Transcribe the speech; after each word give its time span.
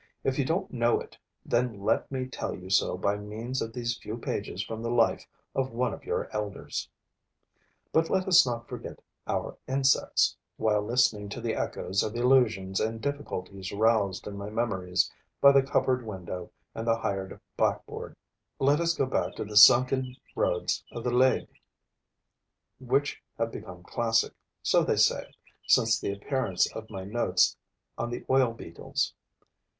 If 0.23 0.39
you 0.39 0.45
don't 0.45 0.73
know 0.73 0.99
it, 0.99 1.15
then 1.45 1.79
let 1.79 2.11
me 2.11 2.25
tell 2.25 2.55
you 2.57 2.71
so 2.71 2.97
by 2.97 3.17
means 3.17 3.61
of 3.61 3.71
these 3.71 3.99
few 3.99 4.17
pages 4.17 4.63
from 4.63 4.81
the 4.81 4.89
life 4.89 5.27
of 5.53 5.73
one 5.73 5.93
of 5.93 6.05
your 6.05 6.27
elders. 6.35 6.89
But 7.93 8.09
let 8.09 8.27
us 8.27 8.43
not 8.43 8.67
forget 8.67 8.99
our 9.27 9.59
insects, 9.67 10.35
while 10.57 10.81
listening 10.81 11.29
to 11.29 11.39
the 11.39 11.53
echoes 11.53 12.01
of 12.01 12.15
illusions 12.15 12.79
and 12.79 12.99
difficulties 12.99 13.71
roused 13.71 14.25
in 14.25 14.35
my 14.37 14.49
memories 14.49 15.11
by 15.39 15.51
the 15.51 15.61
cupboard 15.61 16.03
window 16.03 16.49
and 16.73 16.87
the 16.87 16.97
hired 16.97 17.39
blackboard. 17.55 18.15
Let 18.57 18.79
us 18.79 18.95
go 18.95 19.05
back 19.05 19.35
to 19.35 19.45
the 19.45 19.55
sunken 19.55 20.15
roads 20.35 20.83
of 20.91 21.03
the 21.03 21.11
Legue, 21.11 21.47
which 22.79 23.21
have 23.37 23.51
become 23.51 23.83
classic, 23.83 24.33
so 24.63 24.83
they 24.83 24.97
say, 24.97 25.31
since 25.67 25.99
the 25.99 26.11
appearance 26.11 26.65
of 26.73 26.89
my 26.89 27.03
notes 27.03 27.55
on 27.99 28.09
the 28.09 28.25
Oil 28.31 28.51
beetles. 28.53 29.13